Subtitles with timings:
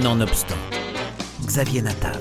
[0.00, 0.56] Nonobstant,
[1.44, 2.18] Xavier Natav.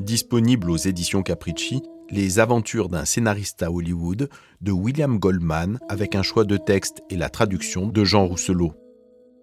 [0.00, 4.30] Disponible aux éditions Capricci, Les aventures d'un scénariste à Hollywood
[4.62, 8.72] de William Goldman avec un choix de texte et la traduction de Jean Rousselot.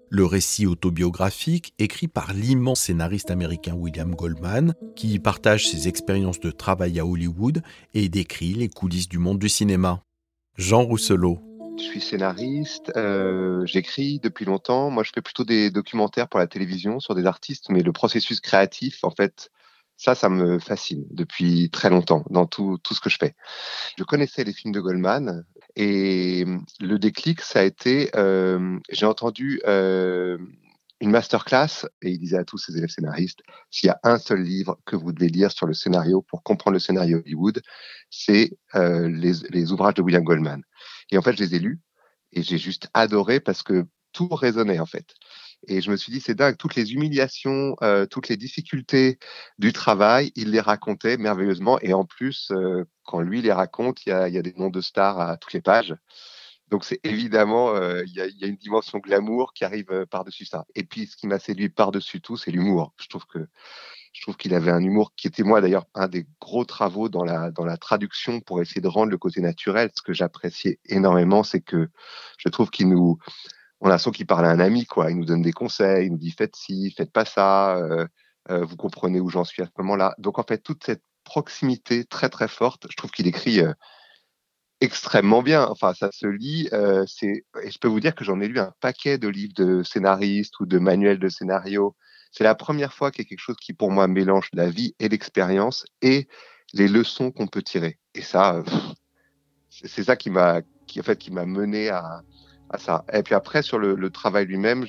[0.09, 6.49] Le récit autobiographique, écrit par l'immense scénariste américain William Goldman, qui partage ses expériences de
[6.49, 7.61] travail à Hollywood
[7.93, 10.01] et décrit les coulisses du monde du cinéma.
[10.57, 11.48] Jean Rousselot.
[11.79, 14.89] Je suis scénariste, euh, j'écris depuis longtemps.
[14.89, 18.41] Moi, je fais plutôt des documentaires pour la télévision sur des artistes, mais le processus
[18.41, 19.49] créatif, en fait,
[19.95, 23.33] ça, ça me fascine depuis très longtemps dans tout, tout ce que je fais.
[23.97, 25.45] Je connaissais les films de Goldman,
[25.75, 26.45] et
[26.81, 30.37] le déclic, ça a été, euh, j'ai entendu euh,
[30.99, 33.39] une masterclass et il disait à tous ses élèves scénaristes,
[33.71, 36.73] s'il y a un seul livre que vous devez lire sur le scénario pour comprendre
[36.73, 37.61] le scénario Hollywood,
[38.09, 40.63] c'est euh, les, les, ouvrages de William Goldman.
[41.11, 41.79] Et en fait, je les ai lus
[42.31, 45.13] et j'ai juste adoré parce que tout résonnait en fait.
[45.67, 49.19] Et je me suis dit, c'est dingue, toutes les humiliations, euh, toutes les difficultés
[49.57, 51.79] du travail, il les racontait merveilleusement.
[51.81, 55.19] Et en plus, euh, quand lui les raconte, il y a, des noms de stars
[55.19, 55.95] à toutes les pages.
[56.69, 60.45] Donc c'est évidemment, euh, il y, a, y, a, une dimension glamour qui arrive par-dessus
[60.45, 60.65] ça.
[60.75, 62.93] Et puis ce qui m'a séduit par-dessus tout, c'est l'humour.
[63.01, 63.39] Je trouve que
[64.11, 67.23] je trouve qu'il avait un humour qui était moi d'ailleurs un des gros travaux dans
[67.23, 69.91] la dans la traduction pour essayer de rendre le côté naturel.
[69.95, 71.89] Ce que j'appréciais énormément, c'est que
[72.37, 73.17] je trouve qu'il nous
[73.81, 75.09] on a l'impression qu'il parle à un ami, quoi.
[75.11, 78.05] Il nous donne des conseils, il nous dit faites ci, faites pas ça, euh,
[78.51, 80.15] euh, vous comprenez où j'en suis à ce moment-là.
[80.17, 83.73] Donc en fait, toute cette proximité très très forte, je trouve qu'il écrit euh,
[84.81, 85.67] extrêmement bien.
[85.69, 86.67] Enfin, ça se lit.
[86.67, 90.59] Et je peux vous dire que j'en ai lu un paquet de livres de scénaristes
[90.59, 91.95] ou de manuels de scénario.
[92.31, 94.95] C'est la première fois qu'il y a quelque chose qui pour moi mélange la vie
[94.99, 96.27] et l'expérience et
[96.73, 97.97] les leçons qu'on peut tirer.
[98.13, 98.63] Et ça,
[99.69, 102.21] c'est ça qui m'a qui en fait qui m'a mené à
[102.69, 103.03] à ça.
[103.13, 104.85] Et puis après, sur le, le travail lui-même,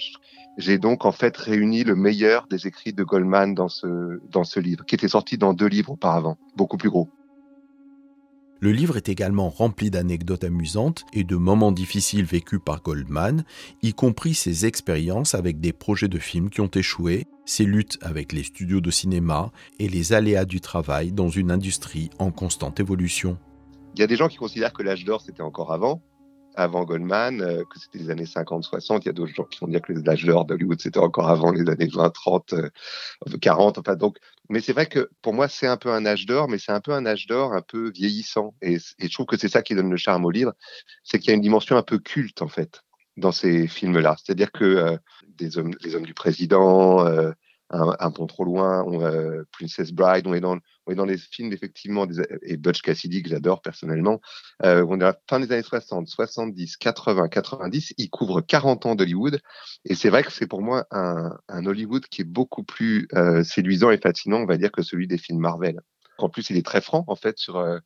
[0.58, 4.60] j'ai donc en fait réuni le meilleur des écrits de Goldman dans ce, dans ce
[4.60, 7.08] livre, qui était sorti dans deux livres auparavant, beaucoup plus gros.
[8.62, 13.44] Le livre est également rempli d'anecdotes amusantes et de moments difficiles vécus par Goldman,
[13.82, 18.32] y compris ses expériences avec des projets de films qui ont échoué, ses luttes avec
[18.32, 23.38] les studios de cinéma et les aléas du travail dans une industrie en constante évolution.
[23.94, 26.02] Il y a des gens qui considèrent que l'âge d'or, c'était encore avant
[26.54, 29.00] avant Goldman, euh, que c'était les années 50-60.
[29.02, 31.52] Il y a d'autres gens qui vont dire que l'âge d'or d'Hollywood, c'était encore avant
[31.52, 32.68] les années 20, 30, euh,
[33.40, 33.78] 40.
[33.78, 34.16] Enfin, donc,
[34.48, 36.80] mais c'est vrai que pour moi, c'est un peu un âge d'or, mais c'est un
[36.80, 38.54] peu un âge d'or un peu vieillissant.
[38.62, 40.52] Et, et, je trouve que c'est ça qui donne le charme au livre,
[41.04, 42.82] c'est qu'il y a une dimension un peu culte, en fait,
[43.16, 44.16] dans ces films-là.
[44.22, 44.96] C'est-à-dire que euh,
[45.38, 47.32] des hommes, les hommes du président, euh,
[47.70, 51.04] un, un pont trop loin, on, euh, Princess Bride, on est dans, on est dans
[51.04, 54.20] les films effectivement des, et Butch Cassidy que j'adore personnellement.
[54.64, 57.94] Euh, on est à la fin des années 60, 70, 80, 90.
[57.96, 59.40] Il couvre 40 ans d'Hollywood
[59.84, 63.42] et c'est vrai que c'est pour moi un, un, Hollywood qui est beaucoup plus euh,
[63.44, 65.80] séduisant et fascinant, on va dire, que celui des films Marvel.
[66.18, 67.56] En plus, il est très franc en fait sur.
[67.56, 67.78] Euh,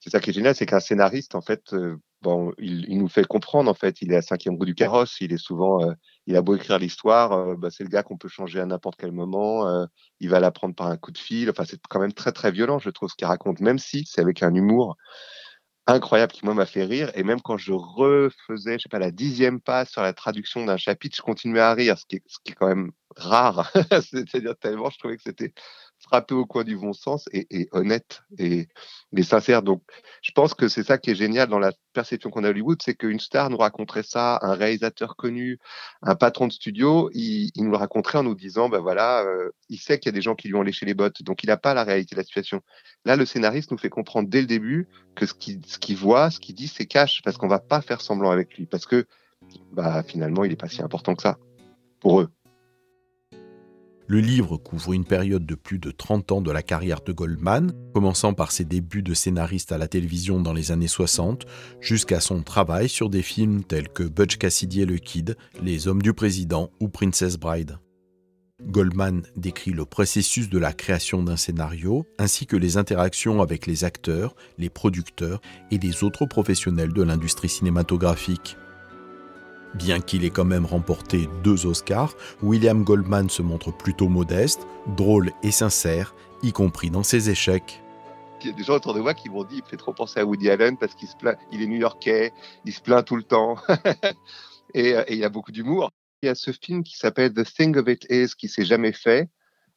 [0.00, 3.08] c'est ça qui est génial, c'est qu'un scénariste en fait euh, bon, il, il, nous
[3.08, 5.92] fait comprendre en fait, il est à cinquième roue du carrosse, il est souvent, euh,
[6.26, 8.96] il a beau écrire l'histoire, euh, bah, c'est le gars qu'on peut changer à n'importe
[8.98, 9.86] quel moment, euh,
[10.20, 12.50] il va la prendre par un coup de fil, enfin c'est quand même très très
[12.50, 14.96] violent, je trouve ce qu'il raconte, même si c'est avec un humour
[15.86, 19.12] incroyable qui moi m'a fait rire, et même quand je refaisais, je sais pas, la
[19.12, 22.38] dixième passe sur la traduction d'un chapitre, je continuais à rire, ce qui est, ce
[22.44, 23.70] qui est quand même rare,
[24.02, 25.54] c'est-à-dire tellement je trouvais que c'était
[26.06, 28.68] frappé au coin du bon sens et, honnête et,
[29.22, 29.62] sincère.
[29.62, 29.82] Donc,
[30.22, 32.80] je pense que c'est ça qui est génial dans la perception qu'on a à Hollywood,
[32.82, 35.58] c'est qu'une star nous raconterait ça, un réalisateur connu,
[36.02, 39.78] un patron de studio, il, nous le raconterait en nous disant, ben voilà, euh, il
[39.78, 41.56] sait qu'il y a des gens qui lui ont léché les bottes, donc il n'a
[41.56, 42.60] pas la réalité de la situation.
[43.04, 46.30] Là, le scénariste nous fait comprendre dès le début que ce qu'il ce qu'il voit,
[46.30, 49.06] ce qu'il dit, c'est cash, parce qu'on va pas faire semblant avec lui, parce que
[49.72, 51.38] bah, finalement, il n'est pas si important que ça
[52.00, 52.30] pour eux.
[54.08, 57.72] Le livre couvre une période de plus de 30 ans de la carrière de Goldman,
[57.92, 61.44] commençant par ses débuts de scénariste à la télévision dans les années 60,
[61.80, 66.02] jusqu'à son travail sur des films tels que Butch Cassidy et le Kid, Les Hommes
[66.02, 67.78] du Président ou Princess Bride.
[68.62, 73.82] Goldman décrit le processus de la création d'un scénario, ainsi que les interactions avec les
[73.82, 75.40] acteurs, les producteurs
[75.72, 78.56] et les autres professionnels de l'industrie cinématographique.
[79.76, 85.32] Bien qu'il ait quand même remporté deux Oscars, William Goldman se montre plutôt modeste, drôle
[85.42, 87.82] et sincère, y compris dans ses échecs.
[88.40, 90.20] Il y a des gens autour de moi qui m'ont dit il fait trop penser
[90.20, 91.08] à Woody Allen parce qu'il
[91.62, 92.32] est new-yorkais,
[92.64, 93.56] il se plaint tout le temps
[94.74, 95.90] et, et, il a beaucoup d'humour.
[96.22, 98.92] Il y a ce film qui s'appelle The Thing of It Is qui s'est jamais
[98.92, 99.28] fait,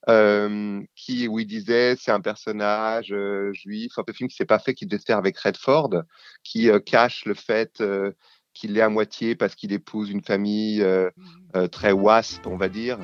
[0.08, 4.60] euh, qui où il disait c'est un personnage euh, juif, un film qui s'est pas
[4.60, 6.04] fait, qui devait se faire avec Redford,
[6.44, 7.84] qui euh, cache le fait
[8.60, 11.10] qu'il l'est à moitié parce qu'il épouse une famille euh,
[11.56, 12.98] euh, très wasp, on va dire.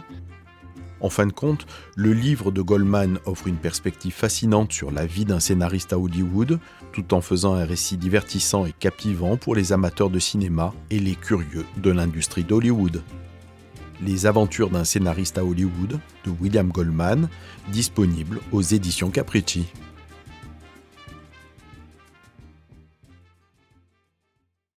[1.00, 1.66] En fin de compte,
[1.96, 6.60] le livre de Goldman offre une perspective fascinante sur la vie d'un scénariste à Hollywood,
[6.94, 11.16] tout en faisant un récit divertissant et captivant pour les amateurs de cinéma et les
[11.16, 13.02] curieux de l'industrie d'Hollywood.
[14.02, 17.30] Les aventures d'un scénariste à Hollywood de William Goldman,
[17.70, 19.68] disponible aux éditions Capricci.